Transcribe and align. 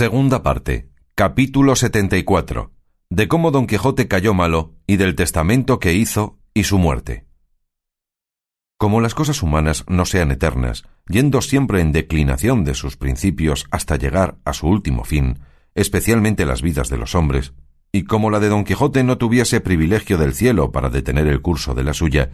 Segunda 0.00 0.42
parte. 0.42 0.88
Capítulo 1.14 1.76
74. 1.76 2.72
De 3.10 3.28
cómo 3.28 3.50
Don 3.50 3.66
Quijote 3.66 4.08
cayó 4.08 4.32
malo 4.32 4.72
y 4.86 4.96
del 4.96 5.14
testamento 5.14 5.78
que 5.78 5.92
hizo 5.92 6.38
y 6.54 6.64
su 6.64 6.78
muerte. 6.78 7.26
Como 8.78 9.02
las 9.02 9.14
cosas 9.14 9.42
humanas 9.42 9.84
no 9.88 10.06
sean 10.06 10.30
eternas, 10.30 10.84
yendo 11.06 11.42
siempre 11.42 11.82
en 11.82 11.92
declinación 11.92 12.64
de 12.64 12.72
sus 12.72 12.96
principios 12.96 13.66
hasta 13.70 13.96
llegar 13.96 14.38
a 14.46 14.54
su 14.54 14.68
último 14.68 15.04
fin, 15.04 15.40
especialmente 15.74 16.46
las 16.46 16.62
vidas 16.62 16.88
de 16.88 16.96
los 16.96 17.14
hombres, 17.14 17.52
y 17.92 18.04
como 18.04 18.30
la 18.30 18.40
de 18.40 18.48
Don 18.48 18.64
Quijote 18.64 19.04
no 19.04 19.18
tuviese 19.18 19.60
privilegio 19.60 20.16
del 20.16 20.32
cielo 20.32 20.72
para 20.72 20.88
detener 20.88 21.26
el 21.26 21.42
curso 21.42 21.74
de 21.74 21.84
la 21.84 21.92
suya, 21.92 22.30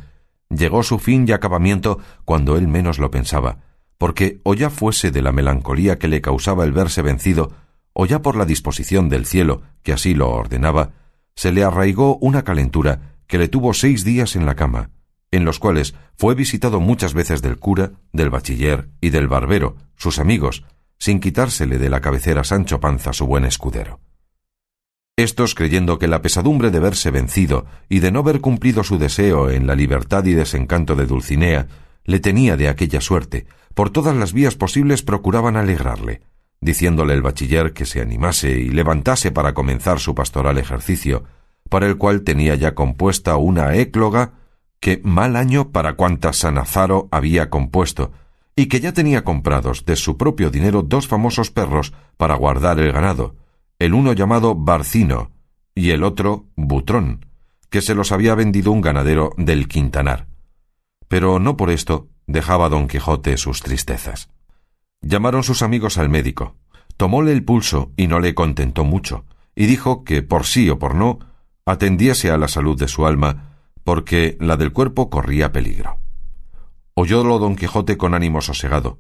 llegó 0.51 0.85
su 0.85 1.01
fin 1.01 1.27
y 1.27 1.33
acabamiento 1.33 1.99
cuando 2.25 2.57
él 2.59 2.69
menos 2.69 3.01
lo 3.01 3.11
pensaba, 3.11 3.59
porque 3.99 4.41
o 4.43 4.55
ya 4.55 4.71
fuese 4.71 5.11
de 5.11 5.23
la 5.23 5.33
melancolía 5.33 5.99
que 5.99 6.09
le 6.09 6.21
causaba 6.21 6.65
el 6.65 6.73
verse 6.73 7.03
vencido, 7.03 7.53
o 7.93 8.07
ya 8.07 8.21
por 8.21 8.37
la 8.37 8.45
disposición 8.45 9.09
del 9.09 9.27
cielo, 9.27 9.63
que 9.83 9.93
así 9.93 10.15
lo 10.15 10.31
ordenaba, 10.31 10.91
se 11.35 11.53
le 11.53 11.65
arraigó 11.65 12.17
una 12.17 12.43
calentura 12.43 13.17
que 13.27 13.39
le 13.39 13.49
tuvo 13.49 13.75
seis 13.75 14.05
días 14.05 14.37
en 14.37 14.47
la 14.47 14.55
cama, 14.55 14.91
en 15.31 15.45
los 15.45 15.59
cuales 15.59 15.95
fue 16.17 16.35
visitado 16.35 16.81
muchas 16.81 17.15
veces 17.15 17.43
del 17.43 17.59
cura, 17.59 17.93
del 18.13 18.31
bachiller 18.31 18.89
y 19.01 19.11
del 19.11 19.29
barbero, 19.29 19.77
sus 19.97 20.19
amigos, 20.19 20.65
sin 20.99 21.21
quitársele 21.21 21.79
de 21.79 21.91
la 21.91 22.01
cabecera 22.01 22.45
Sancho 22.45 22.81
Panza 22.81 23.13
su 23.13 23.27
buen 23.27 23.45
escudero. 23.45 24.01
Estos, 25.17 25.55
creyendo 25.55 25.99
que 25.99 26.09
la 26.09 26.21
pesadumbre 26.21 26.71
de 26.71 26.81
verse 26.81 27.11
vencido 27.11 27.65
y 27.89 28.01
de 28.01 28.13
no 28.13 28.23
ver 28.23 28.43
cumplido 28.43 28.85
su 28.85 28.99
deseo 28.99 29.51
en 29.51 29.67
la 29.67 29.75
libertad 29.75 30.25
y 30.27 30.35
desencanto 30.35 30.95
de 30.95 31.07
Dulcinea, 31.07 31.69
le 32.05 32.21
tenía 32.21 32.57
de 32.57 32.69
aquella 32.69 33.01
suerte, 33.01 33.47
por 33.77 33.91
todas 33.91 34.17
las 34.17 34.33
vías 34.33 34.55
posibles 34.55 35.03
procuraban 35.03 35.55
alegrarle, 35.55 36.23
diciéndole 36.63 37.13
el 37.13 37.21
bachiller 37.21 37.75
que 37.75 37.85
se 37.85 38.01
animase 38.01 38.53
y 38.53 38.71
levantase 38.71 39.33
para 39.33 39.53
comenzar 39.53 40.01
su 40.01 40.15
pastoral 40.15 40.57
ejercicio, 40.57 41.25
para 41.69 41.87
el 41.87 41.99
cual 41.99 42.23
tenía 42.23 42.55
ya 42.55 42.75
compuesta 42.75 43.37
una 43.37 43.75
écloga 43.75 44.33
que 44.81 45.03
mal 45.05 45.37
año 45.37 45.73
para 45.73 45.93
cuantas 45.93 46.39
Sanazaro 46.39 47.11
había 47.13 47.51
compuesto, 47.51 48.13
y 48.57 48.69
que 48.69 48.81
ya 48.81 48.95
tenía 48.95 49.25
comprados 49.25 49.85
de 49.85 49.97
su 49.97 50.17
propio 50.17 50.49
dinero 50.49 50.81
dos 50.81 51.07
famosos 51.07 51.51
perros 51.51 51.93
para 52.17 52.35
guardar 52.35 52.81
el 52.81 52.93
ganado, 52.93 53.37
el 53.79 53.93
uno 53.93 54.15
llamado 54.15 54.55
Barcino 54.55 55.33
y 55.75 55.91
el 55.91 56.03
otro 56.03 56.47
Butrón, 56.57 57.27
que 57.69 57.83
se 57.83 57.95
los 57.95 58.11
había 58.11 58.35
vendido 58.35 58.73
un 58.73 58.81
ganadero 58.81 59.35
del 59.37 59.69
Quintanar. 59.69 60.29
Pero 61.09 61.39
no 61.39 61.57
por 61.57 61.71
esto 61.71 62.09
dejaba 62.27 62.69
don 62.69 62.89
Quijote 62.89 63.37
sus 63.37 63.63
tristezas. 63.63 64.29
Llamaron 65.01 65.43
sus 65.43 65.63
amigos 65.63 65.99
al 65.99 66.09
médico, 66.09 66.57
tomóle 66.97 67.33
el 67.33 67.45
pulso 67.45 67.93
y 67.97 68.07
no 68.07 68.21
le 68.21 68.35
contentó 68.35 68.85
mucho, 68.85 69.25
y 69.55 69.67
dijo 69.67 70.05
que 70.05 70.23
por 70.23 70.45
sí 70.47 70.69
o 70.71 70.79
por 70.79 70.95
no 70.95 71.19
atendiese 71.65 72.31
a 72.31 72.39
la 72.39 72.49
salud 72.49 72.79
de 72.79 72.89
su 72.89 73.07
alma, 73.07 73.59
porque 73.85 74.37
la 74.41 74.57
del 74.57 74.73
cuerpo 74.73 75.11
corría 75.11 75.53
peligro. 75.53 75.99
Oyólo 76.95 77.39
don 77.39 77.57
Quijote 77.57 77.97
con 77.97 78.15
ánimo 78.15 78.41
sosegado, 78.41 78.99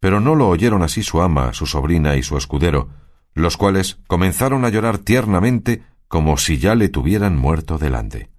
pero 0.00 0.20
no 0.20 0.34
lo 0.34 0.48
oyeron 0.48 0.82
así 0.82 1.02
su 1.02 1.20
ama, 1.22 1.52
su 1.52 1.66
sobrina 1.66 2.16
y 2.16 2.22
su 2.22 2.36
escudero, 2.36 2.88
los 3.34 3.56
cuales 3.56 3.98
comenzaron 4.06 4.64
a 4.64 4.68
llorar 4.68 4.98
tiernamente 4.98 5.82
como 6.08 6.36
si 6.38 6.58
ya 6.58 6.74
le 6.74 6.88
tuvieran 6.88 7.36
muerto 7.36 7.78
delante. 7.78 8.30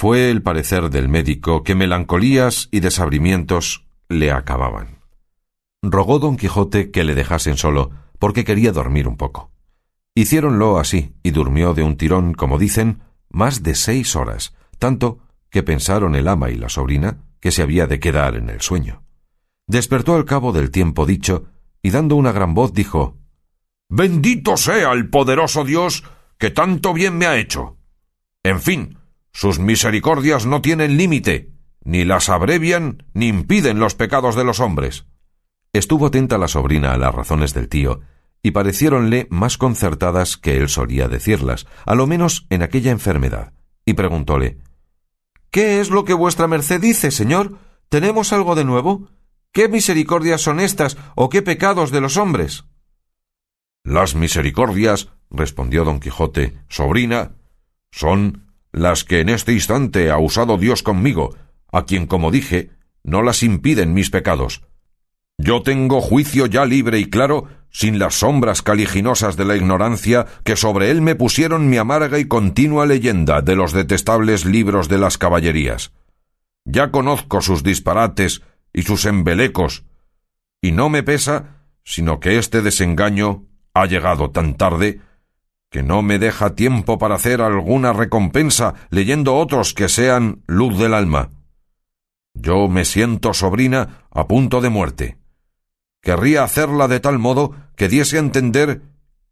Fue 0.00 0.30
el 0.30 0.40
parecer 0.40 0.88
del 0.88 1.10
médico 1.10 1.62
que 1.62 1.74
melancolías 1.74 2.70
y 2.70 2.80
desabrimientos 2.80 3.86
le 4.08 4.32
acababan. 4.32 5.00
Rogó 5.82 6.18
don 6.18 6.38
Quijote 6.38 6.90
que 6.90 7.04
le 7.04 7.14
dejasen 7.14 7.58
solo, 7.58 7.90
porque 8.18 8.44
quería 8.44 8.72
dormir 8.72 9.06
un 9.06 9.18
poco. 9.18 9.52
Hiciéronlo 10.14 10.78
así, 10.78 11.12
y 11.22 11.32
durmió 11.32 11.74
de 11.74 11.82
un 11.82 11.98
tirón, 11.98 12.32
como 12.32 12.56
dicen, 12.56 13.02
más 13.28 13.62
de 13.62 13.74
seis 13.74 14.16
horas, 14.16 14.54
tanto 14.78 15.18
que 15.50 15.62
pensaron 15.62 16.14
el 16.14 16.28
ama 16.28 16.48
y 16.48 16.54
la 16.54 16.70
sobrina 16.70 17.18
que 17.38 17.50
se 17.50 17.60
había 17.60 17.86
de 17.86 18.00
quedar 18.00 18.36
en 18.36 18.48
el 18.48 18.62
sueño. 18.62 19.02
Despertó 19.66 20.14
al 20.14 20.24
cabo 20.24 20.52
del 20.52 20.70
tiempo 20.70 21.04
dicho, 21.04 21.44
y 21.82 21.90
dando 21.90 22.16
una 22.16 22.32
gran 22.32 22.54
voz 22.54 22.72
dijo 22.72 23.18
Bendito 23.90 24.56
sea 24.56 24.92
el 24.92 25.10
poderoso 25.10 25.62
Dios 25.62 26.04
que 26.38 26.48
tanto 26.48 26.94
bien 26.94 27.18
me 27.18 27.26
ha 27.26 27.36
hecho. 27.36 27.76
En 28.42 28.60
fin, 28.60 28.96
sus 29.32 29.58
misericordias 29.58 30.46
no 30.46 30.60
tienen 30.60 30.96
límite, 30.96 31.52
ni 31.82 32.04
las 32.04 32.28
abrevian 32.28 33.04
ni 33.14 33.28
impiden 33.28 33.78
los 33.78 33.94
pecados 33.94 34.36
de 34.36 34.44
los 34.44 34.60
hombres. 34.60 35.06
Estuvo 35.72 36.06
atenta 36.06 36.38
la 36.38 36.48
sobrina 36.48 36.92
a 36.92 36.98
las 36.98 37.14
razones 37.14 37.54
del 37.54 37.68
tío, 37.68 38.00
y 38.42 38.52
pareciéronle 38.52 39.26
más 39.30 39.58
concertadas 39.58 40.36
que 40.36 40.56
él 40.56 40.68
solía 40.68 41.08
decirlas, 41.08 41.66
a 41.84 41.94
lo 41.94 42.06
menos 42.06 42.46
en 42.50 42.62
aquella 42.62 42.90
enfermedad, 42.90 43.52
y 43.84 43.94
preguntóle 43.94 44.58
¿Qué 45.50 45.80
es 45.80 45.90
lo 45.90 46.04
que 46.04 46.14
vuestra 46.14 46.46
merced 46.46 46.80
dice, 46.80 47.10
señor? 47.10 47.58
¿Tenemos 47.88 48.32
algo 48.32 48.54
de 48.54 48.64
nuevo? 48.64 49.08
¿Qué 49.52 49.68
misericordias 49.68 50.40
son 50.40 50.60
estas 50.60 50.96
o 51.16 51.28
qué 51.28 51.42
pecados 51.42 51.90
de 51.90 52.00
los 52.00 52.16
hombres? 52.16 52.64
Las 53.82 54.14
misericordias, 54.14 55.08
respondió 55.28 55.84
don 55.84 55.98
Quijote, 55.98 56.56
sobrina, 56.68 57.32
son 57.90 58.49
las 58.72 59.04
que 59.04 59.20
en 59.20 59.28
este 59.28 59.52
instante 59.52 60.10
ha 60.10 60.18
usado 60.18 60.56
Dios 60.58 60.82
conmigo, 60.82 61.36
a 61.72 61.84
quien, 61.84 62.06
como 62.06 62.30
dije, 62.30 62.70
no 63.02 63.22
las 63.22 63.42
impiden 63.42 63.94
mis 63.94 64.10
pecados. 64.10 64.62
Yo 65.38 65.62
tengo 65.62 66.00
juicio 66.00 66.46
ya 66.46 66.66
libre 66.66 66.98
y 66.98 67.06
claro, 67.06 67.48
sin 67.70 67.98
las 67.98 68.16
sombras 68.16 68.62
caliginosas 68.62 69.36
de 69.36 69.44
la 69.44 69.56
ignorancia 69.56 70.26
que 70.44 70.56
sobre 70.56 70.90
él 70.90 71.00
me 71.00 71.14
pusieron 71.14 71.70
mi 71.70 71.78
amarga 71.78 72.18
y 72.18 72.26
continua 72.26 72.84
leyenda 72.84 73.40
de 73.40 73.56
los 73.56 73.72
detestables 73.72 74.44
libros 74.44 74.88
de 74.88 74.98
las 74.98 75.18
caballerías. 75.18 75.92
Ya 76.64 76.90
conozco 76.90 77.40
sus 77.40 77.62
disparates 77.62 78.42
y 78.72 78.82
sus 78.82 79.06
embelecos, 79.06 79.84
y 80.60 80.72
no 80.72 80.90
me 80.90 81.02
pesa 81.02 81.60
sino 81.84 82.20
que 82.20 82.38
este 82.38 82.62
desengaño 82.62 83.46
ha 83.74 83.86
llegado 83.86 84.30
tan 84.30 84.56
tarde 84.56 85.00
que 85.70 85.82
no 85.82 86.02
me 86.02 86.18
deja 86.18 86.54
tiempo 86.54 86.98
para 86.98 87.14
hacer 87.14 87.40
alguna 87.40 87.92
recompensa 87.92 88.74
leyendo 88.90 89.36
otros 89.36 89.72
que 89.72 89.88
sean 89.88 90.42
luz 90.46 90.78
del 90.78 90.94
alma. 90.94 91.30
Yo 92.34 92.68
me 92.68 92.84
siento, 92.84 93.32
sobrina, 93.34 94.04
a 94.10 94.26
punto 94.26 94.60
de 94.60 94.68
muerte. 94.68 95.18
Querría 96.02 96.42
hacerla 96.42 96.88
de 96.88 97.00
tal 97.00 97.18
modo 97.18 97.54
que 97.76 97.88
diese 97.88 98.16
a 98.16 98.20
entender 98.20 98.82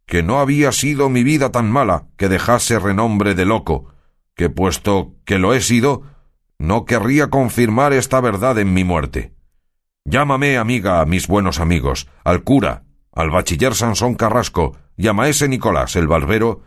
que 0.07 0.23
no 0.23 0.39
había 0.39 0.73
sido 0.73 1.09
mi 1.09 1.23
vida 1.23 1.51
tan 1.51 1.71
mala 1.71 2.07
que 2.17 2.29
dejase 2.29 2.79
renombre 2.79 3.35
de 3.35 3.45
loco, 3.45 3.93
que 4.35 4.49
puesto 4.49 5.17
que 5.25 5.39
lo 5.39 5.55
he 5.55 5.61
sido, 5.61 6.03
no 6.59 6.85
querría 6.85 7.29
confirmar 7.29 7.93
esta 7.93 8.21
verdad 8.21 8.59
en 8.59 8.73
mi 8.73 8.85
muerte. 8.85 9.35
Llámame, 10.05 10.57
amiga, 10.57 11.01
a 11.01 11.05
mis 11.05 11.27
buenos 11.27 11.61
amigos, 11.61 12.09
al 12.25 12.43
cura, 12.43 12.85
al 13.19 13.31
bachiller 13.31 13.75
Sansón 13.75 14.15
Carrasco 14.15 14.77
y 14.97 15.09
a 15.09 15.13
maese 15.13 15.49
Nicolás 15.49 15.97
el 15.97 16.07
barbero, 16.07 16.63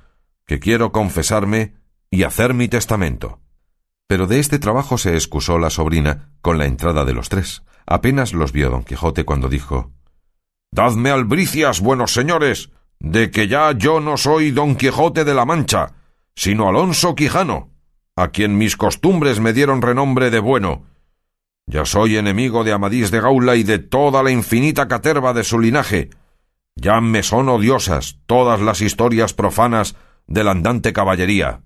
que 0.46 0.60
quiero 0.60 0.92
confesarme 0.92 1.76
y 2.10 2.24
hacer 2.24 2.54
mi 2.54 2.68
testamento. 2.68 3.40
Pero 4.06 4.28
de 4.28 4.40
este 4.40 4.60
trabajo 4.60 4.98
se 4.98 5.14
excusó 5.14 5.60
la 5.60 5.70
sobrina 5.70 6.34
con 6.42 6.58
la 6.58 6.66
entrada 6.66 7.06
de 7.06 7.14
los 7.14 7.30
tres. 7.30 7.64
Apenas 7.86 8.34
los 8.34 8.52
vio 8.52 8.70
don 8.70 8.84
Quijote 8.84 9.24
cuando 9.24 9.48
dijo 9.48 9.94
Dadme 10.74 11.10
albricias, 11.10 11.80
buenos 11.80 12.12
señores, 12.14 12.70
de 13.00 13.32
que 13.32 13.48
ya 13.48 13.72
yo 13.72 14.02
no 14.02 14.18
soy 14.18 14.52
don 14.52 14.76
Quijote 14.76 15.24
de 15.24 15.34
la 15.34 15.46
Mancha, 15.46 15.94
sino 16.36 16.68
Alonso 16.68 17.16
Quijano, 17.16 17.70
a 18.18 18.28
quien 18.28 18.58
mis 18.58 18.76
costumbres 18.76 19.40
me 19.40 19.54
dieron 19.54 19.82
renombre 19.82 20.30
de 20.30 20.40
bueno. 20.40 20.84
Ya 21.66 21.86
soy 21.86 22.18
enemigo 22.18 22.66
de 22.66 22.74
Amadís 22.74 23.10
de 23.10 23.22
Gaula 23.22 23.56
y 23.56 23.64
de 23.64 23.80
toda 23.80 24.22
la 24.22 24.32
infinita 24.32 24.90
caterva 24.90 25.32
de 25.32 25.46
su 25.46 25.58
linaje, 25.58 26.10
ya 26.76 27.02
me 27.02 27.24
son 27.24 27.50
odiosas 27.50 28.20
todas 28.26 28.62
las 28.62 28.82
historias 28.82 29.34
profanas 29.34 29.96
de 30.28 30.44
la 30.44 30.52
andante 30.52 30.94
caballería. 30.94 31.62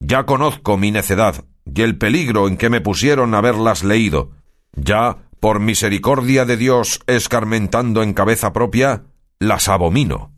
Ya 0.00 0.24
conozco 0.26 0.76
mi 0.76 0.90
necedad 0.90 1.44
y 1.64 1.82
el 1.82 1.98
peligro 1.98 2.48
en 2.48 2.56
que 2.56 2.70
me 2.70 2.80
pusieron 2.80 3.34
haberlas 3.34 3.84
leído. 3.84 4.30
Ya, 4.74 5.28
por 5.40 5.60
misericordia 5.60 6.44
de 6.44 6.56
Dios, 6.56 7.00
escarmentando 7.06 8.02
en 8.02 8.14
cabeza 8.14 8.52
propia, 8.52 9.04
las 9.38 9.68
abomino. 9.68 10.32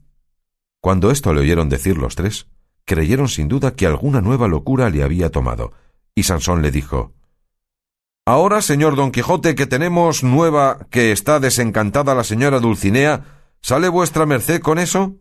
Cuando 0.81 1.11
esto 1.11 1.35
le 1.35 1.41
oyeron 1.41 1.69
decir 1.69 1.99
los 1.99 2.17
tres, 2.17 2.49
creyeron 2.85 3.29
sin 3.29 3.49
duda 3.49 3.75
que 3.75 3.87
alguna 3.87 4.21
nueva 4.21 4.49
locura 4.49 4.91
le 4.91 5.03
había 5.03 5.31
tomado, 5.31 5.73
y 6.15 6.25
Sansón 6.25 6.63
le 6.63 6.71
dijo 6.71 7.13
Ahora, 8.27 8.63
señor 8.63 8.97
Don 8.97 9.11
Quijote, 9.11 9.55
que 9.55 9.67
tenemos 9.67 10.23
nueva 10.23 10.87
que 10.91 11.13
está 11.13 11.41
desencantada 11.41 12.15
la 12.15 12.25
señora 12.25 12.61
Dulcinea, 12.61 13.40
¿Sale 13.63 13.89
vuestra 13.89 14.27
merced 14.27 14.61
con 14.61 14.79
eso? 14.79 15.17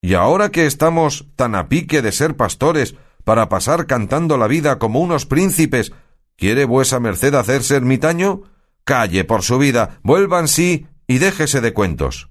Y 0.00 0.14
ahora 0.14 0.50
que 0.50 0.66
estamos 0.66 1.26
tan 1.36 1.54
a 1.54 1.68
pique 1.68 2.02
de 2.02 2.12
ser 2.12 2.36
pastores 2.36 2.96
para 3.24 3.48
pasar 3.48 3.86
cantando 3.86 4.38
la 4.38 4.46
vida 4.46 4.78
como 4.78 5.00
unos 5.00 5.26
príncipes, 5.26 5.92
¿quiere 6.36 6.64
vuesa 6.64 7.00
merced 7.00 7.34
hacerse 7.34 7.76
ermitaño? 7.76 8.42
Calle 8.84 9.24
por 9.24 9.42
su 9.42 9.58
vida, 9.58 9.98
vuelvan 10.02 10.46
sí 10.48 10.86
y 11.06 11.18
déjese 11.18 11.60
de 11.60 11.72
cuentos. 11.72 12.30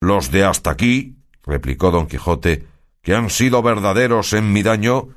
Los 0.00 0.30
de 0.30 0.44
hasta 0.44 0.70
aquí, 0.70 1.16
replicó 1.42 1.90
don 1.90 2.06
Quijote, 2.06 2.66
que 3.02 3.14
han 3.14 3.30
sido 3.30 3.62
verdaderos 3.62 4.32
en 4.34 4.52
mi 4.52 4.62
daño, 4.62 5.08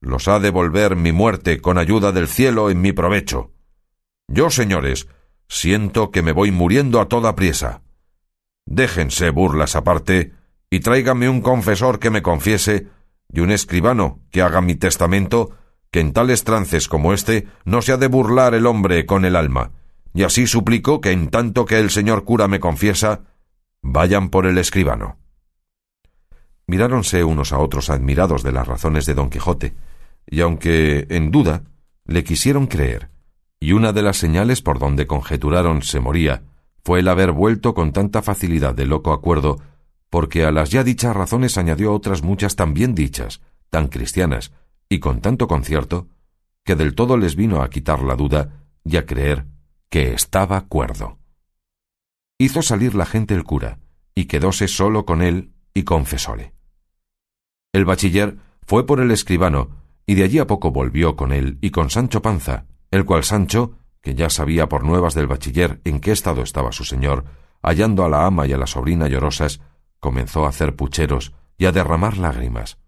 los 0.00 0.28
ha 0.28 0.38
de 0.38 0.50
volver 0.50 0.96
mi 0.96 1.12
muerte 1.12 1.60
con 1.60 1.78
ayuda 1.78 2.12
del 2.12 2.28
cielo 2.28 2.70
en 2.70 2.80
mi 2.80 2.92
provecho. 2.92 3.52
Yo, 4.28 4.50
señores, 4.50 5.08
siento 5.48 6.10
que 6.10 6.22
me 6.22 6.32
voy 6.32 6.50
muriendo 6.50 7.00
a 7.00 7.08
toda 7.08 7.34
priesa. 7.34 7.82
Déjense 8.66 9.30
burlas 9.30 9.76
aparte 9.76 10.32
y 10.70 10.80
tráigame 10.80 11.28
un 11.28 11.40
confesor 11.40 11.98
que 11.98 12.10
me 12.10 12.22
confiese 12.22 12.88
y 13.32 13.40
un 13.40 13.50
escribano 13.50 14.20
que 14.30 14.42
haga 14.42 14.60
mi 14.60 14.74
testamento 14.74 15.50
que 15.90 16.00
en 16.00 16.12
tales 16.12 16.42
trances 16.42 16.88
como 16.88 17.12
este 17.12 17.46
no 17.64 17.80
se 17.80 17.92
ha 17.92 17.96
de 17.96 18.08
burlar 18.08 18.54
el 18.54 18.66
hombre 18.66 19.06
con 19.06 19.24
el 19.24 19.36
alma, 19.36 19.70
y 20.12 20.24
así 20.24 20.48
suplico 20.48 21.00
que 21.00 21.12
en 21.12 21.28
tanto 21.28 21.66
que 21.66 21.78
el 21.78 21.90
señor 21.90 22.24
cura 22.24 22.48
me 22.48 22.58
confiesa, 22.58 23.22
vayan 23.80 24.28
por 24.28 24.46
el 24.46 24.58
escribano. 24.58 25.18
Miráronse 26.66 27.22
unos 27.22 27.52
a 27.52 27.58
otros 27.58 27.90
admirados 27.90 28.42
de 28.42 28.50
las 28.50 28.66
razones 28.66 29.06
de 29.06 29.14
don 29.14 29.30
Quijote, 29.30 29.74
y 30.26 30.40
aunque 30.40 31.06
en 31.10 31.30
duda, 31.30 31.62
le 32.06 32.24
quisieron 32.24 32.66
creer, 32.66 33.10
y 33.64 33.72
una 33.72 33.94
de 33.94 34.02
las 34.02 34.18
señales 34.18 34.60
por 34.60 34.78
donde 34.78 35.06
conjeturaron 35.06 35.80
se 35.80 35.98
moría 35.98 36.42
fue 36.84 37.00
el 37.00 37.08
haber 37.08 37.32
vuelto 37.32 37.72
con 37.72 37.92
tanta 37.92 38.20
facilidad 38.20 38.74
de 38.74 38.84
loco 38.84 39.14
acuerdo, 39.14 39.58
porque 40.10 40.44
a 40.44 40.52
las 40.52 40.68
ya 40.68 40.84
dichas 40.84 41.16
razones 41.16 41.56
añadió 41.56 41.94
otras 41.94 42.22
muchas 42.22 42.56
también 42.56 42.94
dichas, 42.94 43.40
tan 43.70 43.88
cristianas, 43.88 44.52
y 44.90 44.98
con 44.98 45.22
tanto 45.22 45.48
concierto, 45.48 46.08
que 46.62 46.76
del 46.76 46.94
todo 46.94 47.16
les 47.16 47.36
vino 47.36 47.62
a 47.62 47.70
quitar 47.70 48.02
la 48.02 48.16
duda 48.16 48.66
y 48.84 48.98
a 48.98 49.06
creer 49.06 49.46
que 49.88 50.12
estaba 50.12 50.66
cuerdo. 50.66 51.16
Hizo 52.36 52.60
salir 52.60 52.94
la 52.94 53.06
gente 53.06 53.32
el 53.32 53.44
cura, 53.44 53.78
y 54.14 54.26
quedóse 54.26 54.68
solo 54.68 55.06
con 55.06 55.22
él 55.22 55.54
y 55.72 55.84
confesóle. 55.84 56.52
El 57.72 57.86
bachiller 57.86 58.36
fue 58.66 58.84
por 58.84 59.00
el 59.00 59.10
escribano, 59.10 59.70
y 60.06 60.16
de 60.16 60.24
allí 60.24 60.38
a 60.38 60.46
poco 60.46 60.70
volvió 60.70 61.16
con 61.16 61.32
él 61.32 61.56
y 61.62 61.70
con 61.70 61.88
Sancho 61.88 62.20
Panza, 62.20 62.66
el 62.94 63.04
cual 63.04 63.24
Sancho, 63.24 63.72
que 64.02 64.14
ya 64.14 64.30
sabía 64.30 64.68
por 64.68 64.84
nuevas 64.84 65.14
del 65.14 65.26
bachiller 65.26 65.80
en 65.82 65.98
qué 65.98 66.12
estado 66.12 66.42
estaba 66.42 66.70
su 66.70 66.84
señor, 66.84 67.24
hallando 67.60 68.04
a 68.04 68.08
la 68.08 68.24
ama 68.24 68.46
y 68.46 68.52
a 68.52 68.56
la 68.56 68.68
sobrina 68.68 69.08
llorosas, 69.08 69.60
comenzó 69.98 70.46
a 70.46 70.50
hacer 70.50 70.76
pucheros 70.76 71.32
y 71.58 71.66
a 71.66 71.72
derramar 71.72 72.18
lágrimas. 72.18 72.78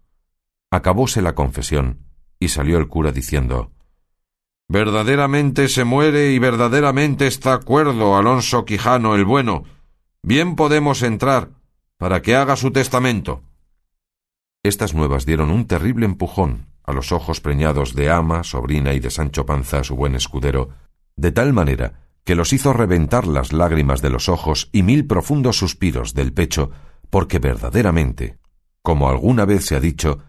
Acabóse 0.71 1.21
la 1.21 1.35
confesión, 1.35 2.05
y 2.39 2.47
salió 2.47 2.77
el 2.77 2.87
cura 2.87 3.11
diciendo 3.11 3.73
Verdaderamente 4.69 5.67
se 5.67 5.83
muere 5.83 6.31
y 6.31 6.39
verdaderamente 6.39 7.27
está 7.27 7.59
cuerdo 7.59 8.15
Alonso 8.15 8.63
Quijano 8.63 9.15
el 9.15 9.25
bueno. 9.25 9.65
Bien 10.23 10.55
podemos 10.55 11.03
entrar, 11.03 11.49
para 11.97 12.21
que 12.21 12.37
haga 12.37 12.55
su 12.55 12.71
testamento. 12.71 13.43
Estas 14.63 14.93
nuevas 14.93 15.25
dieron 15.25 15.51
un 15.51 15.67
terrible 15.67 16.05
empujón 16.05 16.66
a 16.87 16.93
los 16.93 17.11
ojos 17.11 17.41
preñados 17.41 17.93
de 17.93 18.09
ama, 18.09 18.43
sobrina 18.43 18.93
y 18.93 18.99
de 18.99 19.11
Sancho 19.11 19.45
Panza, 19.45 19.83
su 19.83 19.95
buen 19.95 20.15
escudero, 20.15 20.69
de 21.15 21.31
tal 21.31 21.53
manera 21.53 22.07
que 22.23 22.33
los 22.33 22.51
hizo 22.53 22.73
reventar 22.73 23.27
las 23.27 23.53
lágrimas 23.53 24.01
de 24.01 24.09
los 24.09 24.29
ojos 24.29 24.69
y 24.71 24.83
mil 24.83 25.05
profundos 25.05 25.57
suspiros 25.57 26.13
del 26.13 26.33
pecho, 26.33 26.71
porque 27.09 27.39
verdaderamente, 27.39 28.37
como 28.81 29.09
alguna 29.09 29.45
vez 29.45 29.65
se 29.65 29.75
ha 29.75 29.79
dicho, 29.79 30.19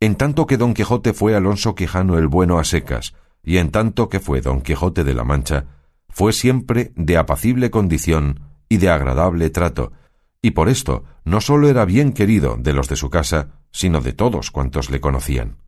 en 0.00 0.16
tanto 0.16 0.46
que 0.46 0.56
don 0.56 0.74
Quijote 0.74 1.12
fue 1.12 1.34
Alonso 1.34 1.74
Quijano 1.74 2.18
el 2.18 2.28
bueno 2.28 2.58
a 2.58 2.64
secas, 2.64 3.14
y 3.42 3.58
en 3.58 3.70
tanto 3.70 4.08
que 4.08 4.20
fue 4.20 4.40
don 4.40 4.60
Quijote 4.60 5.04
de 5.04 5.14
la 5.14 5.24
Mancha, 5.24 5.66
fue 6.08 6.32
siempre 6.32 6.92
de 6.96 7.16
apacible 7.16 7.70
condición 7.70 8.40
y 8.68 8.78
de 8.78 8.90
agradable 8.90 9.50
trato, 9.50 9.92
y 10.42 10.52
por 10.52 10.68
esto 10.68 11.04
no 11.24 11.40
sólo 11.40 11.68
era 11.68 11.84
bien 11.84 12.12
querido 12.12 12.56
de 12.58 12.72
los 12.72 12.88
de 12.88 12.96
su 12.96 13.08
casa, 13.08 13.60
sino 13.70 14.00
de 14.00 14.12
todos 14.12 14.50
cuantos 14.50 14.90
le 14.90 15.00
conocían. 15.00 15.67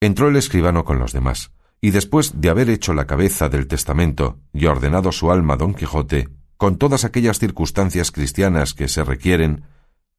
Entró 0.00 0.28
el 0.28 0.36
escribano 0.36 0.84
con 0.84 0.98
los 0.98 1.12
demás, 1.12 1.52
y 1.80 1.90
después 1.90 2.40
de 2.40 2.50
haber 2.50 2.68
hecho 2.68 2.92
la 2.94 3.06
cabeza 3.06 3.48
del 3.48 3.66
testamento 3.66 4.38
y 4.52 4.66
ordenado 4.66 5.12
su 5.12 5.30
alma 5.30 5.56
don 5.56 5.74
Quijote, 5.74 6.28
con 6.56 6.76
todas 6.76 7.04
aquellas 7.04 7.38
circunstancias 7.38 8.10
cristianas 8.10 8.74
que 8.74 8.88
se 8.88 9.04
requieren, 9.04 9.64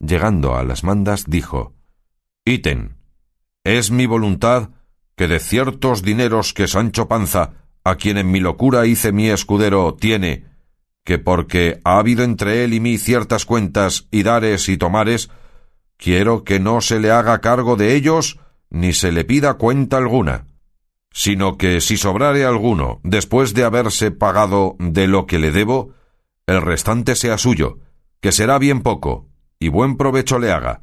llegando 0.00 0.56
a 0.56 0.64
las 0.64 0.84
mandas, 0.84 1.24
dijo 1.26 1.74
Íten, 2.44 2.96
es 3.64 3.90
mi 3.90 4.06
voluntad 4.06 4.70
que 5.16 5.28
de 5.28 5.40
ciertos 5.40 6.02
dineros 6.02 6.54
que 6.54 6.68
Sancho 6.68 7.08
Panza, 7.08 7.54
a 7.84 7.96
quien 7.96 8.18
en 8.18 8.30
mi 8.30 8.40
locura 8.40 8.86
hice 8.86 9.12
mi 9.12 9.28
escudero, 9.28 9.94
tiene, 9.94 10.46
que 11.04 11.18
porque 11.18 11.80
ha 11.84 11.98
habido 11.98 12.22
entre 12.24 12.64
él 12.64 12.74
y 12.74 12.80
mí 12.80 12.98
ciertas 12.98 13.44
cuentas 13.44 14.06
y 14.10 14.22
dares 14.22 14.68
y 14.68 14.76
tomares, 14.76 15.30
quiero 15.96 16.44
que 16.44 16.60
no 16.60 16.80
se 16.80 17.00
le 17.00 17.10
haga 17.10 17.40
cargo 17.40 17.76
de 17.76 17.94
ellos, 17.94 18.38
ni 18.70 18.92
se 18.92 19.12
le 19.12 19.24
pida 19.24 19.54
cuenta 19.54 19.96
alguna, 19.96 20.46
sino 21.10 21.56
que 21.56 21.80
si 21.80 21.96
sobrare 21.96 22.44
alguno 22.44 23.00
después 23.02 23.54
de 23.54 23.64
haberse 23.64 24.10
pagado 24.10 24.76
de 24.78 25.06
lo 25.06 25.26
que 25.26 25.38
le 25.38 25.50
debo, 25.50 25.94
el 26.46 26.62
restante 26.62 27.14
sea 27.14 27.38
suyo, 27.38 27.78
que 28.20 28.32
será 28.32 28.58
bien 28.58 28.82
poco, 28.82 29.28
y 29.58 29.68
buen 29.68 29.96
provecho 29.96 30.38
le 30.38 30.52
haga. 30.52 30.82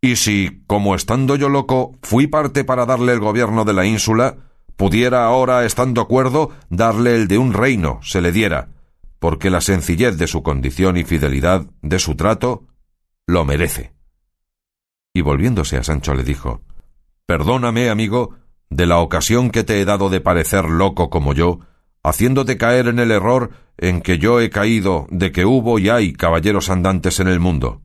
Y 0.00 0.16
si, 0.16 0.62
como 0.66 0.94
estando 0.94 1.34
yo 1.36 1.48
loco, 1.48 1.92
fui 2.02 2.26
parte 2.26 2.64
para 2.64 2.86
darle 2.86 3.12
el 3.12 3.20
gobierno 3.20 3.64
de 3.64 3.72
la 3.72 3.84
ínsula, 3.84 4.36
pudiera 4.76 5.24
ahora, 5.24 5.64
estando 5.64 6.06
cuerdo, 6.06 6.50
darle 6.70 7.16
el 7.16 7.26
de 7.26 7.38
un 7.38 7.52
reino, 7.52 7.98
se 8.02 8.20
le 8.20 8.30
diera, 8.30 8.68
porque 9.18 9.50
la 9.50 9.60
sencillez 9.60 10.16
de 10.16 10.28
su 10.28 10.42
condición 10.42 10.96
y 10.96 11.04
fidelidad 11.04 11.66
de 11.82 11.98
su 11.98 12.14
trato 12.14 12.66
lo 13.26 13.44
merece. 13.44 13.92
Y 15.12 15.20
volviéndose 15.20 15.76
a 15.78 15.82
Sancho 15.82 16.14
le 16.14 16.22
dijo 16.22 16.62
Perdóname, 17.28 17.90
amigo, 17.90 18.36
de 18.70 18.86
la 18.86 19.00
ocasión 19.00 19.50
que 19.50 19.62
te 19.62 19.82
he 19.82 19.84
dado 19.84 20.08
de 20.08 20.22
parecer 20.22 20.64
loco 20.64 21.10
como 21.10 21.34
yo, 21.34 21.58
haciéndote 22.02 22.56
caer 22.56 22.88
en 22.88 22.98
el 22.98 23.10
error 23.10 23.50
en 23.76 24.00
que 24.00 24.16
yo 24.16 24.40
he 24.40 24.48
caído 24.48 25.06
de 25.10 25.30
que 25.30 25.44
hubo 25.44 25.78
y 25.78 25.90
hay 25.90 26.14
caballeros 26.14 26.70
andantes 26.70 27.20
en 27.20 27.28
el 27.28 27.38
mundo. 27.38 27.82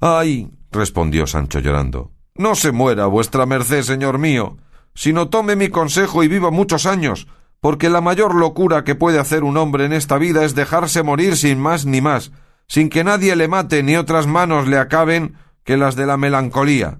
Ay, 0.00 0.48
respondió 0.72 1.26
Sancho 1.26 1.58
llorando, 1.58 2.12
no 2.34 2.54
se 2.54 2.72
muera 2.72 3.04
vuestra 3.04 3.44
merced, 3.44 3.82
señor 3.82 4.16
mío, 4.16 4.56
sino 4.94 5.28
tome 5.28 5.56
mi 5.56 5.68
consejo 5.68 6.24
y 6.24 6.28
viva 6.28 6.50
muchos 6.50 6.86
años, 6.86 7.28
porque 7.60 7.90
la 7.90 8.00
mayor 8.00 8.34
locura 8.34 8.82
que 8.82 8.94
puede 8.94 9.18
hacer 9.18 9.44
un 9.44 9.58
hombre 9.58 9.84
en 9.84 9.92
esta 9.92 10.16
vida 10.16 10.42
es 10.42 10.54
dejarse 10.54 11.02
morir 11.02 11.36
sin 11.36 11.60
más 11.60 11.84
ni 11.84 12.00
más, 12.00 12.32
sin 12.66 12.88
que 12.88 13.04
nadie 13.04 13.36
le 13.36 13.46
mate 13.46 13.82
ni 13.82 13.98
otras 13.98 14.26
manos 14.26 14.66
le 14.68 14.78
acaben 14.78 15.34
que 15.64 15.76
las 15.76 15.96
de 15.96 16.06
la 16.06 16.16
melancolía. 16.16 16.98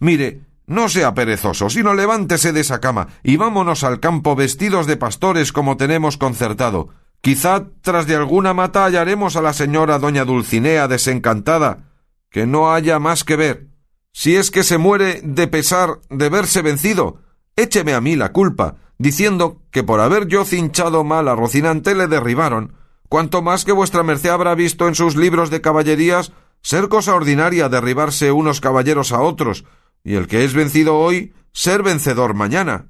Mire, 0.00 0.49
no 0.70 0.88
sea 0.88 1.14
perezoso, 1.14 1.68
sino 1.68 1.94
levántese 1.94 2.52
de 2.52 2.60
esa 2.60 2.78
cama 2.78 3.08
y 3.24 3.36
vámonos 3.36 3.82
al 3.82 3.98
campo 3.98 4.36
vestidos 4.36 4.86
de 4.86 4.96
pastores 4.96 5.52
como 5.52 5.76
tenemos 5.76 6.16
concertado. 6.16 6.90
Quizá 7.20 7.66
tras 7.82 8.06
de 8.06 8.14
alguna 8.14 8.54
mata 8.54 8.84
hallaremos 8.84 9.34
a 9.34 9.42
la 9.42 9.52
señora 9.52 9.98
doña 9.98 10.24
Dulcinea 10.24 10.86
desencantada, 10.86 11.88
que 12.30 12.46
no 12.46 12.72
haya 12.72 13.00
más 13.00 13.24
que 13.24 13.34
ver. 13.34 13.66
Si 14.12 14.36
es 14.36 14.52
que 14.52 14.62
se 14.62 14.78
muere 14.78 15.20
de 15.24 15.48
pesar 15.48 15.98
de 16.08 16.28
verse 16.28 16.62
vencido, 16.62 17.18
écheme 17.56 17.92
a 17.92 18.00
mí 18.00 18.14
la 18.14 18.30
culpa, 18.30 18.76
diciendo 18.96 19.62
que 19.72 19.82
por 19.82 19.98
haber 19.98 20.28
yo 20.28 20.44
cinchado 20.44 21.02
mal 21.02 21.26
a 21.26 21.34
Rocinante 21.34 21.96
le 21.96 22.06
derribaron, 22.06 22.74
cuanto 23.08 23.42
más 23.42 23.64
que 23.64 23.72
vuestra 23.72 24.04
merced 24.04 24.30
habrá 24.30 24.54
visto 24.54 24.86
en 24.86 24.94
sus 24.94 25.16
libros 25.16 25.50
de 25.50 25.60
caballerías 25.60 26.30
ser 26.62 26.88
cosa 26.88 27.16
ordinaria 27.16 27.68
derribarse 27.68 28.30
unos 28.30 28.60
caballeros 28.60 29.10
a 29.10 29.20
otros, 29.20 29.64
y 30.04 30.14
el 30.14 30.26
que 30.26 30.44
es 30.44 30.54
vencido 30.54 30.98
hoy, 30.98 31.34
ser 31.52 31.82
vencedor 31.82 32.34
mañana. 32.34 32.88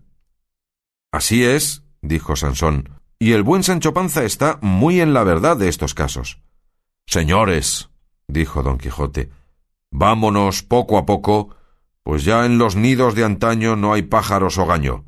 Así 1.12 1.44
es, 1.44 1.84
dijo 2.02 2.36
Sansón, 2.36 3.00
y 3.18 3.32
el 3.32 3.42
buen 3.42 3.62
Sancho 3.62 3.92
Panza 3.92 4.24
está 4.24 4.58
muy 4.62 5.00
en 5.00 5.12
la 5.12 5.24
verdad 5.24 5.56
de 5.56 5.68
estos 5.68 5.94
casos. 5.94 6.40
Señores, 7.06 7.90
dijo 8.28 8.62
don 8.62 8.78
Quijote, 8.78 9.30
vámonos 9.90 10.62
poco 10.62 10.98
a 10.98 11.06
poco, 11.06 11.56
pues 12.02 12.24
ya 12.24 12.46
en 12.46 12.58
los 12.58 12.76
nidos 12.76 13.14
de 13.14 13.24
antaño 13.24 13.76
no 13.76 13.92
hay 13.92 14.02
pájaros 14.02 14.58
o 14.58 14.66
gaño. 14.66 15.04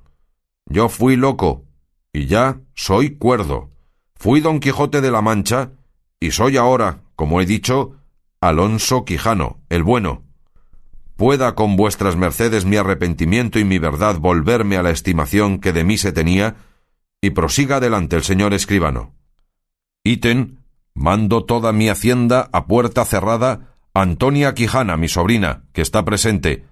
Yo 0.67 0.89
fui 0.89 1.17
loco, 1.17 1.65
y 2.13 2.27
ya 2.27 2.61
soy 2.75 3.17
cuerdo. 3.17 3.71
Fui 4.17 4.41
don 4.41 4.61
Quijote 4.61 5.01
de 5.01 5.11
la 5.11 5.23
Mancha, 5.23 5.73
y 6.21 6.33
soy 6.33 6.57
ahora, 6.57 7.03
como 7.17 7.41
he 7.41 7.47
dicho, 7.47 7.97
Alonso 8.41 9.05
Quijano, 9.05 9.61
el 9.69 9.83
bueno 9.83 10.32
pueda 11.23 11.55
con 11.55 11.77
vuestras 11.77 12.17
mercedes 12.17 12.65
mi 12.65 12.75
arrepentimiento 12.75 13.61
y 13.61 13.65
mi 13.65 13.79
verdad 13.79 14.17
volverme 14.19 14.77
a 14.77 14.83
la 14.83 14.91
estimación 14.91 15.61
que 15.61 15.73
de 15.73 15.85
mí 15.85 15.97
se 15.97 16.11
tenía, 16.11 16.57
y 17.21 17.31
prosiga 17.31 17.77
adelante 17.77 18.17
el 18.17 18.25
señor 18.25 18.53
escribano. 18.55 19.15
Íten, 20.03 20.65
mando 20.95 21.45
toda 21.45 21.71
mi 21.71 21.89
hacienda 21.89 22.51
a 22.53 22.67
puerta 22.67 23.05
cerrada 23.05 23.77
Antonia 23.95 24.53
Quijana, 24.55 24.97
mi 24.97 25.07
sobrina, 25.07 25.63
que 25.73 25.83
está 25.83 26.05
presente, 26.05 26.65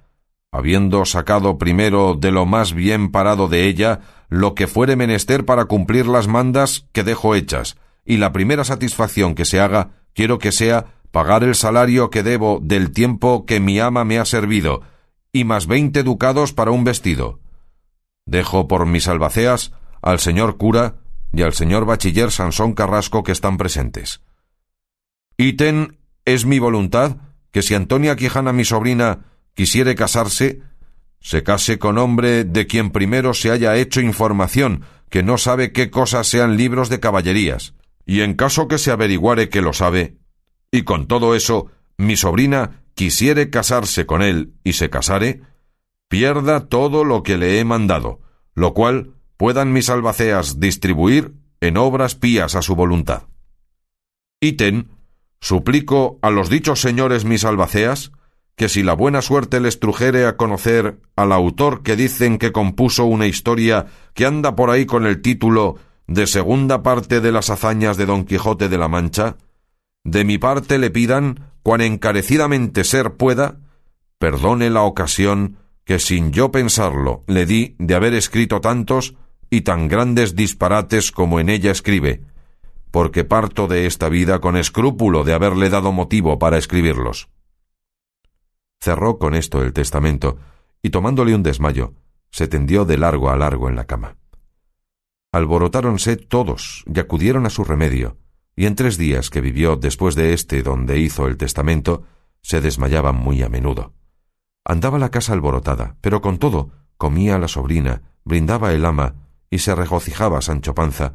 habiendo 0.50 1.04
sacado 1.04 1.56
primero 1.56 2.16
de 2.18 2.32
lo 2.32 2.44
más 2.44 2.72
bien 2.72 3.12
parado 3.12 3.46
de 3.46 3.68
ella 3.68 4.00
lo 4.28 4.56
que 4.56 4.66
fuere 4.66 4.96
menester 4.96 5.44
para 5.44 5.66
cumplir 5.66 6.08
las 6.08 6.26
mandas 6.26 6.88
que 6.90 7.04
dejo 7.04 7.36
hechas, 7.36 7.76
y 8.04 8.16
la 8.16 8.32
primera 8.32 8.64
satisfacción 8.64 9.36
que 9.36 9.44
se 9.44 9.60
haga 9.60 9.90
quiero 10.12 10.40
que 10.40 10.50
sea 10.50 10.86
pagar 11.10 11.42
el 11.44 11.54
salario 11.54 12.10
que 12.10 12.22
debo 12.22 12.60
del 12.62 12.92
tiempo 12.92 13.46
que 13.46 13.60
mi 13.60 13.80
ama 13.80 14.04
me 14.04 14.18
ha 14.18 14.24
servido, 14.24 14.82
y 15.32 15.44
más 15.44 15.66
veinte 15.66 16.02
ducados 16.02 16.52
para 16.52 16.70
un 16.70 16.84
vestido. 16.84 17.40
Dejo 18.26 18.68
por 18.68 18.86
mis 18.86 19.08
albaceas 19.08 19.72
al 20.02 20.18
señor 20.18 20.56
cura 20.56 20.96
y 21.32 21.42
al 21.42 21.52
señor 21.52 21.84
bachiller 21.84 22.30
Sansón 22.30 22.74
Carrasco 22.74 23.22
que 23.22 23.32
están 23.32 23.56
presentes. 23.56 24.20
Íten 25.36 25.98
es 26.24 26.44
mi 26.44 26.58
voluntad 26.58 27.16
que 27.50 27.62
si 27.62 27.74
Antonia 27.74 28.16
Quijana, 28.16 28.52
mi 28.52 28.64
sobrina, 28.64 29.26
quisiere 29.54 29.94
casarse, 29.94 30.62
se 31.20 31.42
case 31.42 31.78
con 31.78 31.98
hombre 31.98 32.44
de 32.44 32.66
quien 32.66 32.90
primero 32.90 33.34
se 33.34 33.50
haya 33.50 33.76
hecho 33.76 34.00
información, 34.00 34.84
que 35.08 35.22
no 35.22 35.38
sabe 35.38 35.72
qué 35.72 35.90
cosas 35.90 36.28
sean 36.28 36.56
libros 36.56 36.88
de 36.88 37.00
caballerías, 37.00 37.74
y 38.06 38.20
en 38.20 38.34
caso 38.34 38.68
que 38.68 38.78
se 38.78 38.90
averiguare 38.90 39.48
que 39.48 39.60
lo 39.60 39.72
sabe, 39.72 40.19
y 40.70 40.82
con 40.82 41.06
todo 41.06 41.34
eso 41.34 41.66
mi 41.98 42.16
sobrina 42.16 42.82
quisiere 42.94 43.50
casarse 43.50 44.06
con 44.06 44.22
él 44.22 44.54
y 44.64 44.74
se 44.74 44.90
casare, 44.90 45.42
pierda 46.08 46.68
todo 46.68 47.04
lo 47.04 47.22
que 47.22 47.38
le 47.38 47.58
he 47.58 47.64
mandado, 47.64 48.20
lo 48.54 48.74
cual 48.74 49.14
puedan 49.36 49.72
mis 49.72 49.88
albaceas 49.90 50.60
distribuir 50.60 51.34
en 51.60 51.76
obras 51.76 52.14
pías 52.14 52.54
a 52.54 52.62
su 52.62 52.74
voluntad. 52.74 53.24
Íten, 54.40 54.88
suplico 55.40 56.18
a 56.22 56.30
los 56.30 56.48
dichos 56.48 56.80
señores 56.80 57.24
mis 57.24 57.44
albaceas, 57.44 58.12
que 58.56 58.68
si 58.68 58.82
la 58.82 58.92
buena 58.92 59.22
suerte 59.22 59.60
les 59.60 59.80
trujere 59.80 60.26
a 60.26 60.36
conocer 60.36 61.00
al 61.16 61.32
autor 61.32 61.82
que 61.82 61.96
dicen 61.96 62.36
que 62.36 62.52
compuso 62.52 63.06
una 63.06 63.26
historia 63.26 63.86
que 64.12 64.26
anda 64.26 64.54
por 64.54 64.70
ahí 64.70 64.84
con 64.84 65.06
el 65.06 65.22
título 65.22 65.76
de 66.06 66.26
segunda 66.26 66.82
parte 66.82 67.20
de 67.20 67.32
las 67.32 67.48
hazañas 67.48 67.96
de 67.96 68.04
Don 68.04 68.24
Quijote 68.24 68.68
de 68.68 68.76
la 68.76 68.88
Mancha, 68.88 69.36
de 70.04 70.24
mi 70.24 70.38
parte 70.38 70.78
le 70.78 70.90
pidan, 70.90 71.52
cuan 71.62 71.80
encarecidamente 71.80 72.84
ser 72.84 73.16
pueda, 73.16 73.60
perdone 74.18 74.70
la 74.70 74.82
ocasión 74.82 75.58
que 75.84 75.98
sin 75.98 76.32
yo 76.32 76.50
pensarlo 76.52 77.24
le 77.26 77.46
di 77.46 77.74
de 77.78 77.94
haber 77.94 78.14
escrito 78.14 78.60
tantos 78.60 79.16
y 79.50 79.62
tan 79.62 79.88
grandes 79.88 80.36
disparates 80.36 81.10
como 81.10 81.40
en 81.40 81.48
ella 81.48 81.72
escribe, 81.72 82.22
porque 82.90 83.24
parto 83.24 83.66
de 83.66 83.86
esta 83.86 84.08
vida 84.08 84.40
con 84.40 84.56
escrúpulo 84.56 85.24
de 85.24 85.34
haberle 85.34 85.68
dado 85.68 85.92
motivo 85.92 86.38
para 86.38 86.58
escribirlos. 86.58 87.28
Cerró 88.80 89.18
con 89.18 89.34
esto 89.34 89.62
el 89.62 89.72
testamento, 89.72 90.38
y 90.82 90.90
tomándole 90.90 91.34
un 91.34 91.42
desmayo, 91.42 91.94
se 92.30 92.48
tendió 92.48 92.84
de 92.84 92.96
largo 92.96 93.30
a 93.30 93.36
largo 93.36 93.68
en 93.68 93.76
la 93.76 93.84
cama. 93.84 94.16
Alborotáronse 95.32 96.16
todos 96.16 96.84
y 96.92 96.98
acudieron 96.98 97.46
a 97.46 97.50
su 97.50 97.64
remedio, 97.64 98.16
y 98.60 98.66
en 98.66 98.74
tres 98.74 98.98
días 98.98 99.30
que 99.30 99.40
vivió 99.40 99.76
después 99.76 100.14
de 100.14 100.34
este 100.34 100.62
donde 100.62 100.98
hizo 100.98 101.26
el 101.26 101.38
testamento, 101.38 102.02
se 102.42 102.60
desmayaba 102.60 103.10
muy 103.10 103.42
a 103.42 103.48
menudo. 103.48 103.94
Andaba 104.66 104.98
la 104.98 105.10
casa 105.10 105.32
alborotada, 105.32 105.96
pero 106.02 106.20
con 106.20 106.36
todo 106.36 106.70
comía 106.98 107.38
la 107.38 107.48
sobrina, 107.48 108.02
brindaba 108.22 108.74
el 108.74 108.84
ama, 108.84 109.14
y 109.48 109.60
se 109.60 109.74
regocijaba 109.74 110.42
Sancho 110.42 110.74
Panza, 110.74 111.14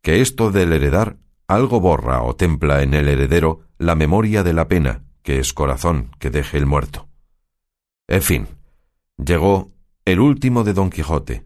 que 0.00 0.22
esto 0.22 0.50
del 0.50 0.72
heredar 0.72 1.18
algo 1.46 1.80
borra 1.80 2.22
o 2.22 2.34
templa 2.34 2.82
en 2.82 2.94
el 2.94 3.08
heredero 3.08 3.60
la 3.76 3.94
memoria 3.94 4.42
de 4.42 4.54
la 4.54 4.66
pena, 4.66 5.04
que 5.22 5.38
es 5.38 5.52
corazón 5.52 6.12
que 6.18 6.30
deje 6.30 6.56
el 6.56 6.64
muerto. 6.64 7.08
En 8.08 8.22
fin, 8.22 8.48
llegó 9.18 9.70
el 10.06 10.18
último 10.18 10.64
de 10.64 10.72
Don 10.72 10.88
Quijote. 10.88 11.45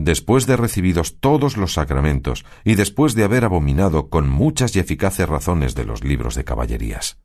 Después 0.00 0.46
de 0.46 0.56
recibidos 0.56 1.20
todos 1.20 1.58
los 1.58 1.74
sacramentos 1.74 2.46
y 2.64 2.74
después 2.74 3.14
de 3.14 3.22
haber 3.22 3.44
abominado 3.44 4.08
con 4.08 4.30
muchas 4.30 4.74
y 4.74 4.78
eficaces 4.78 5.28
razones 5.28 5.74
de 5.74 5.84
los 5.84 6.02
libros 6.02 6.34
de 6.34 6.42
caballerías, 6.42 7.18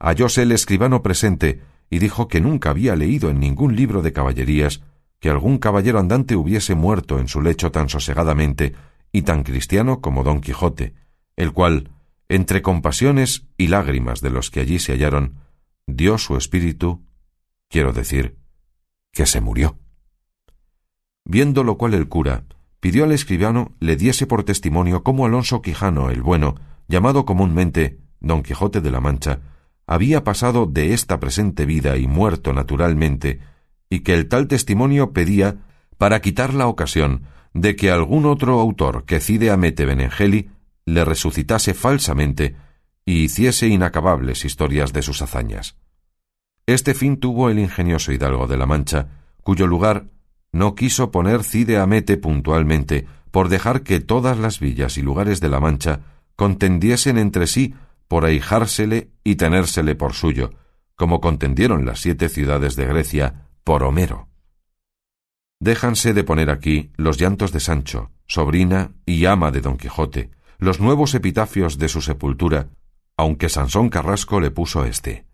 hallóse 0.00 0.42
el 0.42 0.50
escribano 0.50 1.00
presente 1.00 1.60
y 1.88 2.00
dijo 2.00 2.26
que 2.26 2.40
nunca 2.40 2.70
había 2.70 2.96
leído 2.96 3.30
en 3.30 3.38
ningún 3.38 3.76
libro 3.76 4.02
de 4.02 4.12
caballerías 4.12 4.82
que 5.20 5.30
algún 5.30 5.58
caballero 5.58 6.00
andante 6.00 6.34
hubiese 6.34 6.74
muerto 6.74 7.20
en 7.20 7.28
su 7.28 7.40
lecho 7.40 7.70
tan 7.70 7.88
sosegadamente 7.88 8.74
y 9.12 9.22
tan 9.22 9.44
cristiano 9.44 10.00
como 10.00 10.24
Don 10.24 10.40
Quijote, 10.40 10.94
el 11.36 11.52
cual, 11.52 11.92
entre 12.28 12.62
compasiones 12.62 13.46
y 13.56 13.68
lágrimas 13.68 14.22
de 14.22 14.30
los 14.30 14.50
que 14.50 14.58
allí 14.58 14.80
se 14.80 14.90
hallaron, 14.90 15.36
dio 15.86 16.18
su 16.18 16.36
espíritu, 16.36 17.04
quiero 17.68 17.92
decir, 17.92 18.38
que 19.12 19.24
se 19.24 19.40
murió. 19.40 19.78
Viendo 21.28 21.62
lo 21.62 21.76
cual 21.76 21.92
el 21.92 22.08
cura 22.08 22.44
pidió 22.80 23.04
al 23.04 23.12
escribano 23.12 23.76
le 23.80 23.96
diese 23.96 24.26
por 24.26 24.44
testimonio 24.44 25.04
cómo 25.04 25.26
Alonso 25.26 25.60
Quijano 25.60 26.08
el 26.08 26.22
Bueno, 26.22 26.54
llamado 26.88 27.26
comúnmente 27.26 27.98
Don 28.18 28.42
Quijote 28.42 28.80
de 28.80 28.90
la 28.90 29.00
Mancha, 29.00 29.40
había 29.86 30.24
pasado 30.24 30.64
de 30.64 30.94
esta 30.94 31.20
presente 31.20 31.66
vida 31.66 31.98
y 31.98 32.06
muerto 32.06 32.54
naturalmente, 32.54 33.40
y 33.90 34.00
que 34.00 34.14
el 34.14 34.26
tal 34.28 34.48
testimonio 34.48 35.12
pedía 35.12 35.66
para 35.98 36.22
quitar 36.22 36.54
la 36.54 36.66
ocasión 36.66 37.24
de 37.52 37.76
que 37.76 37.90
algún 37.90 38.24
otro 38.24 38.58
autor 38.58 39.04
que 39.04 39.20
cide 39.20 39.50
a 39.50 39.56
Benengeli 39.56 40.50
le 40.86 41.04
resucitase 41.04 41.74
falsamente 41.74 42.56
y 43.04 43.24
hiciese 43.24 43.68
inacabables 43.68 44.46
historias 44.46 44.94
de 44.94 45.02
sus 45.02 45.20
hazañas. 45.20 45.76
Este 46.64 46.94
fin 46.94 47.18
tuvo 47.18 47.50
el 47.50 47.58
ingenioso 47.58 48.12
hidalgo 48.12 48.46
de 48.46 48.56
la 48.56 48.64
Mancha, 48.64 49.08
cuyo 49.42 49.66
lugar 49.66 50.06
no 50.52 50.74
quiso 50.74 51.10
poner 51.10 51.44
Cide 51.44 51.78
Amete 51.78 52.16
puntualmente 52.16 53.06
por 53.30 53.48
dejar 53.48 53.82
que 53.82 54.00
todas 54.00 54.38
las 54.38 54.60
villas 54.60 54.96
y 54.96 55.02
lugares 55.02 55.40
de 55.40 55.48
la 55.48 55.60
Mancha 55.60 56.00
contendiesen 56.36 57.18
entre 57.18 57.46
sí 57.46 57.74
por 58.08 58.24
ahijársele 58.24 59.10
y 59.22 59.36
tenérsele 59.36 59.94
por 59.94 60.14
suyo, 60.14 60.50
como 60.96 61.20
contendieron 61.20 61.84
las 61.84 62.00
siete 62.00 62.28
ciudades 62.28 62.74
de 62.74 62.86
Grecia 62.86 63.48
por 63.64 63.82
Homero. 63.82 64.28
Déjanse 65.60 66.14
de 66.14 66.24
poner 66.24 66.50
aquí 66.50 66.90
los 66.96 67.18
llantos 67.18 67.52
de 67.52 67.60
Sancho, 67.60 68.10
sobrina 68.26 68.92
y 69.04 69.26
ama 69.26 69.50
de 69.50 69.60
Don 69.60 69.76
Quijote, 69.76 70.30
los 70.58 70.80
nuevos 70.80 71.14
epitafios 71.14 71.78
de 71.78 71.88
su 71.88 72.00
sepultura, 72.00 72.68
aunque 73.16 73.48
Sansón 73.48 73.90
Carrasco 73.90 74.40
le 74.40 74.50
puso 74.50 74.84
este. 74.84 75.26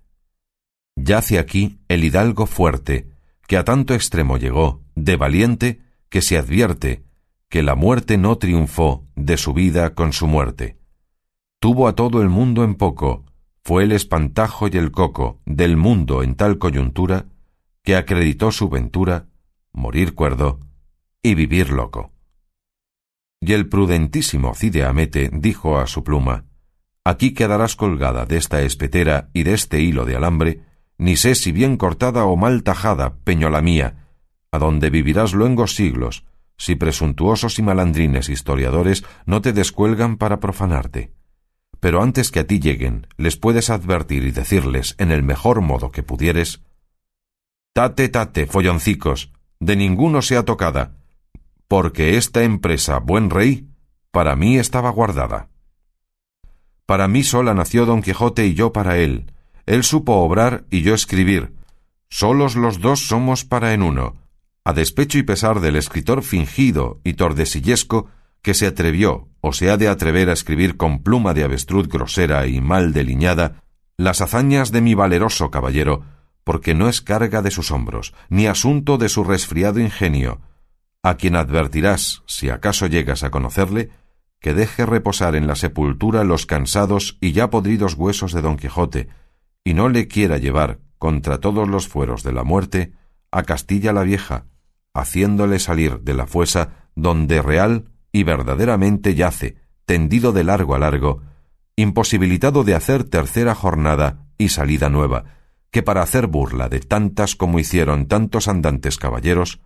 Yace 0.96 1.38
aquí 1.38 1.78
el 1.88 2.04
hidalgo 2.04 2.46
fuerte, 2.46 3.08
que 3.46 3.56
a 3.56 3.64
tanto 3.64 3.94
extremo 3.94 4.36
llegó, 4.36 4.82
de 4.94 5.16
valiente, 5.16 5.82
que 6.08 6.22
se 6.22 6.38
advierte 6.38 7.04
que 7.48 7.62
la 7.62 7.76
muerte 7.76 8.18
no 8.18 8.36
triunfó 8.38 9.06
de 9.14 9.36
su 9.36 9.52
vida 9.52 9.94
con 9.94 10.12
su 10.12 10.26
muerte. 10.26 10.76
Tuvo 11.60 11.86
a 11.86 11.94
todo 11.94 12.20
el 12.20 12.28
mundo 12.28 12.64
en 12.64 12.74
poco, 12.74 13.26
fue 13.62 13.84
el 13.84 13.92
espantajo 13.92 14.66
y 14.68 14.76
el 14.76 14.90
coco 14.90 15.40
del 15.46 15.76
mundo 15.76 16.22
en 16.22 16.34
tal 16.34 16.58
coyuntura, 16.58 17.26
que 17.82 17.96
acreditó 17.96 18.50
su 18.50 18.68
ventura, 18.68 19.28
morir 19.72 20.14
cuerdo 20.14 20.58
y 21.22 21.34
vivir 21.34 21.70
loco. 21.70 22.12
Y 23.40 23.52
el 23.52 23.68
prudentísimo 23.68 24.54
Cide 24.54 24.84
Amete 24.84 25.30
dijo 25.32 25.78
a 25.78 25.86
su 25.86 26.02
pluma, 26.02 26.46
Aquí 27.04 27.34
quedarás 27.34 27.76
colgada 27.76 28.26
de 28.26 28.38
esta 28.38 28.62
espetera 28.62 29.28
y 29.32 29.42
de 29.42 29.54
este 29.54 29.80
hilo 29.80 30.06
de 30.06 30.16
alambre, 30.16 30.60
ni 30.98 31.16
sé 31.16 31.34
si 31.34 31.52
bien 31.52 31.76
cortada 31.76 32.24
o 32.24 32.36
mal 32.36 32.62
tajada, 32.62 33.16
peñola 33.24 33.62
mía, 33.62 34.08
a 34.50 34.58
donde 34.58 34.90
vivirás 34.90 35.32
luengos 35.32 35.74
siglos, 35.74 36.24
si 36.56 36.76
presuntuosos 36.76 37.58
y 37.58 37.62
malandrines 37.62 38.28
historiadores 38.28 39.04
no 39.26 39.40
te 39.40 39.52
descuelgan 39.52 40.16
para 40.16 40.40
profanarte. 40.40 41.12
Pero 41.80 42.02
antes 42.02 42.30
que 42.30 42.40
a 42.40 42.46
ti 42.46 42.60
lleguen, 42.60 43.08
les 43.16 43.36
puedes 43.36 43.70
advertir 43.70 44.24
y 44.24 44.30
decirles, 44.30 44.94
en 44.98 45.10
el 45.10 45.22
mejor 45.22 45.60
modo 45.60 45.90
que 45.90 46.02
pudieres, 46.02 46.62
Tate, 47.74 48.08
tate, 48.08 48.46
folloncicos, 48.46 49.32
de 49.58 49.74
ninguno 49.74 50.22
sea 50.22 50.44
tocada, 50.44 50.94
porque 51.66 52.16
esta 52.16 52.44
empresa, 52.44 53.00
buen 53.00 53.30
rey, 53.30 53.68
para 54.12 54.36
mí 54.36 54.58
estaba 54.58 54.90
guardada. 54.90 55.48
Para 56.86 57.08
mí 57.08 57.24
sola 57.24 57.52
nació 57.52 57.84
Don 57.84 58.00
Quijote 58.00 58.46
y 58.46 58.54
yo 58.54 58.72
para 58.72 58.98
él. 58.98 59.33
Él 59.66 59.82
supo 59.84 60.14
obrar 60.16 60.64
y 60.70 60.82
yo 60.82 60.94
escribir. 60.94 61.54
Solos 62.08 62.56
los 62.56 62.80
dos 62.80 63.06
somos 63.06 63.44
para 63.44 63.72
en 63.72 63.82
uno, 63.82 64.16
a 64.64 64.72
despecho 64.72 65.18
y 65.18 65.22
pesar 65.22 65.60
del 65.60 65.76
escritor 65.76 66.22
fingido 66.22 67.00
y 67.04 67.14
tordesillesco 67.14 68.08
que 68.42 68.54
se 68.54 68.66
atrevió 68.66 69.28
o 69.40 69.52
se 69.52 69.70
ha 69.70 69.76
de 69.76 69.88
atrever 69.88 70.30
a 70.30 70.34
escribir 70.34 70.76
con 70.76 71.02
pluma 71.02 71.34
de 71.34 71.44
avestruz 71.44 71.88
grosera 71.88 72.46
y 72.46 72.60
mal 72.60 72.92
deliñada 72.92 73.62
las 73.96 74.20
hazañas 74.20 74.70
de 74.70 74.80
mi 74.80 74.94
valeroso 74.94 75.50
caballero, 75.50 76.04
porque 76.44 76.74
no 76.74 76.88
es 76.88 77.00
carga 77.00 77.42
de 77.42 77.50
sus 77.50 77.70
hombros, 77.70 78.14
ni 78.28 78.46
asunto 78.46 78.98
de 78.98 79.08
su 79.08 79.24
resfriado 79.24 79.80
ingenio, 79.80 80.40
a 81.02 81.16
quien 81.16 81.36
advertirás, 81.36 82.22
si 82.26 82.50
acaso 82.50 82.86
llegas 82.86 83.22
a 83.22 83.30
conocerle, 83.30 83.90
que 84.40 84.52
deje 84.52 84.84
reposar 84.84 85.36
en 85.36 85.46
la 85.46 85.54
sepultura 85.54 86.24
los 86.24 86.44
cansados 86.44 87.16
y 87.20 87.32
ya 87.32 87.50
podridos 87.50 87.94
huesos 87.94 88.32
de 88.32 88.42
Don 88.42 88.56
Quijote, 88.56 89.08
y 89.64 89.74
no 89.74 89.88
le 89.88 90.06
quiera 90.06 90.38
llevar, 90.38 90.78
contra 90.98 91.38
todos 91.38 91.68
los 91.68 91.88
fueros 91.88 92.22
de 92.22 92.32
la 92.32 92.44
muerte, 92.44 92.92
a 93.30 93.42
Castilla 93.42 93.92
la 93.92 94.02
Vieja, 94.02 94.46
haciéndole 94.92 95.58
salir 95.58 96.00
de 96.00 96.14
la 96.14 96.26
fuesa 96.26 96.88
donde 96.94 97.42
real 97.42 97.90
y 98.12 98.22
verdaderamente 98.22 99.14
yace, 99.14 99.56
tendido 99.86 100.32
de 100.32 100.44
largo 100.44 100.74
a 100.74 100.78
largo, 100.78 101.22
imposibilitado 101.76 102.62
de 102.62 102.74
hacer 102.74 103.04
tercera 103.04 103.54
jornada 103.54 104.28
y 104.38 104.50
salida 104.50 104.88
nueva, 104.88 105.24
que 105.70 105.82
para 105.82 106.02
hacer 106.02 106.28
burla 106.28 106.68
de 106.68 106.78
tantas 106.78 107.34
como 107.34 107.58
hicieron 107.58 108.06
tantos 108.06 108.46
andantes 108.46 108.96
caballeros, 108.96 109.60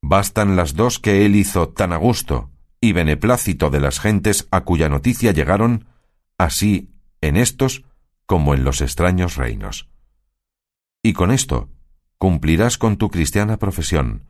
bastan 0.00 0.54
las 0.54 0.74
dos 0.74 0.98
que 0.98 1.26
él 1.26 1.34
hizo 1.34 1.70
tan 1.70 1.92
a 1.92 1.96
gusto 1.96 2.50
y 2.80 2.92
beneplácito 2.92 3.70
de 3.70 3.80
las 3.80 3.98
gentes 3.98 4.46
a 4.50 4.62
cuya 4.62 4.88
noticia 4.88 5.32
llegaron, 5.32 5.86
así 6.38 6.94
en 7.20 7.36
estos 7.36 7.84
como 8.30 8.54
en 8.54 8.62
los 8.62 8.80
extraños 8.80 9.34
reinos. 9.34 9.88
Y 11.02 11.14
con 11.14 11.32
esto 11.32 11.68
cumplirás 12.16 12.78
con 12.78 12.96
tu 12.96 13.10
cristiana 13.10 13.56
profesión, 13.56 14.22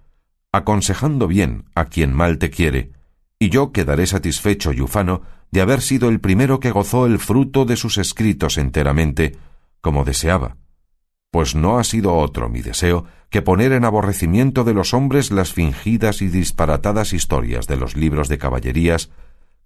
aconsejando 0.53 1.27
bien 1.27 1.67
a 1.75 1.85
quien 1.85 2.15
mal 2.15 2.39
te 2.39 2.49
quiere, 2.49 2.93
y 3.39 3.51
yo 3.51 3.73
quedaré 3.73 4.07
satisfecho 4.07 4.73
y 4.73 4.81
ufano 4.81 5.21
de 5.51 5.61
haber 5.61 5.83
sido 5.83 6.09
el 6.09 6.19
primero 6.19 6.61
que 6.61 6.71
gozó 6.71 7.05
el 7.05 7.19
fruto 7.19 7.67
de 7.67 7.77
sus 7.77 7.99
escritos 7.99 8.57
enteramente, 8.57 9.37
como 9.83 10.07
deseaba, 10.07 10.57
pues 11.31 11.55
no 11.55 11.79
ha 11.79 11.85
sido 11.85 12.15
otro 12.15 12.49
mi 12.49 12.63
deseo 12.63 13.05
que 13.29 13.43
poner 13.43 13.73
en 13.73 13.85
aborrecimiento 13.85 14.65
de 14.65 14.73
los 14.73 14.95
hombres 14.95 15.31
las 15.31 15.53
fingidas 15.53 16.23
y 16.23 16.29
disparatadas 16.29 17.13
historias 17.13 17.67
de 17.67 17.77
los 17.77 17.97
libros 17.97 18.31
de 18.31 18.39
caballerías, 18.39 19.11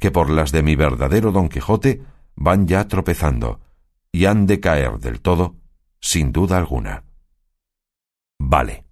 que 0.00 0.10
por 0.10 0.28
las 0.28 0.50
de 0.50 0.64
mi 0.64 0.74
verdadero 0.74 1.30
Don 1.30 1.48
Quijote 1.48 2.02
van 2.34 2.66
ya 2.66 2.88
tropezando, 2.88 3.60
y 4.14 4.26
han 4.26 4.46
de 4.46 4.60
caer 4.60 5.00
del 5.00 5.20
todo, 5.20 5.56
sin 6.00 6.30
duda 6.30 6.56
alguna. 6.56 7.04
Vale. 8.38 8.83